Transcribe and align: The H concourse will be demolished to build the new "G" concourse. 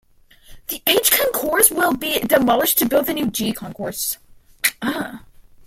The 0.69 0.81
H 0.87 1.11
concourse 1.11 1.69
will 1.69 1.93
be 1.93 2.17
demolished 2.21 2.79
to 2.79 2.87
build 2.87 3.05
the 3.05 3.13
new 3.13 3.29
"G" 3.29 3.53
concourse. 3.53 4.17